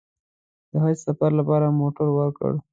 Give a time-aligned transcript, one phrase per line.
[0.69, 2.51] د حج سفر لپاره موټر ورکړ.